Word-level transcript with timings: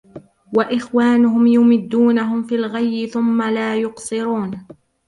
وإخوانهم 0.57 1.47
يمدونهم 1.47 2.43
في 2.43 2.55
الغي 2.55 3.07
ثم 3.07 3.41
لا 3.41 3.75
يقصرون 3.75 4.67